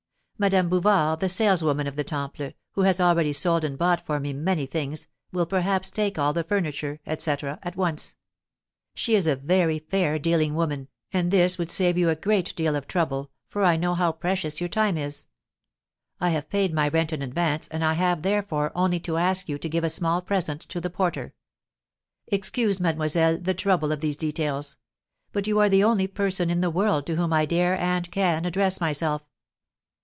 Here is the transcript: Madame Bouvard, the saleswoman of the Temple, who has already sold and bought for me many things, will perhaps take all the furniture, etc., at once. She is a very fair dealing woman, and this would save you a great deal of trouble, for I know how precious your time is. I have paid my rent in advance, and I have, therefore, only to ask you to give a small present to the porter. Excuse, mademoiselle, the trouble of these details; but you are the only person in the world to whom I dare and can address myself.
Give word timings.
Madame 0.41 0.67
Bouvard, 0.69 1.19
the 1.19 1.29
saleswoman 1.29 1.85
of 1.85 1.95
the 1.95 2.03
Temple, 2.03 2.49
who 2.71 2.81
has 2.81 2.99
already 2.99 3.31
sold 3.31 3.63
and 3.63 3.77
bought 3.77 4.03
for 4.03 4.19
me 4.19 4.33
many 4.33 4.65
things, 4.65 5.05
will 5.31 5.45
perhaps 5.45 5.91
take 5.91 6.17
all 6.17 6.33
the 6.33 6.43
furniture, 6.43 6.99
etc., 7.05 7.59
at 7.61 7.75
once. 7.75 8.15
She 8.95 9.13
is 9.13 9.27
a 9.27 9.35
very 9.35 9.77
fair 9.77 10.17
dealing 10.17 10.55
woman, 10.55 10.87
and 11.13 11.29
this 11.29 11.59
would 11.59 11.69
save 11.69 11.95
you 11.95 12.09
a 12.09 12.15
great 12.15 12.55
deal 12.55 12.75
of 12.75 12.87
trouble, 12.87 13.29
for 13.49 13.63
I 13.63 13.77
know 13.77 13.93
how 13.93 14.11
precious 14.13 14.59
your 14.59 14.67
time 14.67 14.97
is. 14.97 15.27
I 16.19 16.29
have 16.31 16.49
paid 16.49 16.73
my 16.73 16.87
rent 16.87 17.13
in 17.13 17.21
advance, 17.21 17.67
and 17.67 17.85
I 17.85 17.93
have, 17.93 18.23
therefore, 18.23 18.71
only 18.73 18.99
to 19.01 19.17
ask 19.17 19.47
you 19.47 19.59
to 19.59 19.69
give 19.69 19.83
a 19.83 19.91
small 19.91 20.23
present 20.23 20.61
to 20.69 20.81
the 20.81 20.89
porter. 20.89 21.35
Excuse, 22.25 22.79
mademoiselle, 22.79 23.37
the 23.37 23.53
trouble 23.53 23.91
of 23.91 23.99
these 23.99 24.17
details; 24.17 24.77
but 25.33 25.45
you 25.45 25.59
are 25.59 25.69
the 25.69 25.83
only 25.83 26.07
person 26.07 26.49
in 26.49 26.61
the 26.61 26.71
world 26.71 27.05
to 27.05 27.15
whom 27.15 27.31
I 27.31 27.45
dare 27.45 27.77
and 27.77 28.09
can 28.11 28.43
address 28.45 28.81
myself. 28.81 29.21